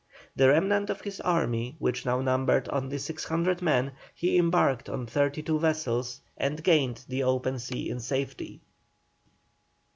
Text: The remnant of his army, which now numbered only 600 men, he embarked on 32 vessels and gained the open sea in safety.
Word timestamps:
The 0.35 0.49
remnant 0.49 0.89
of 0.89 1.01
his 1.01 1.21
army, 1.21 1.75
which 1.77 2.07
now 2.07 2.21
numbered 2.21 2.67
only 2.73 2.97
600 2.97 3.61
men, 3.61 3.91
he 4.15 4.35
embarked 4.39 4.89
on 4.89 5.05
32 5.05 5.59
vessels 5.59 6.21
and 6.35 6.63
gained 6.63 7.05
the 7.07 7.21
open 7.21 7.59
sea 7.59 7.87
in 7.87 7.99
safety. 7.99 8.61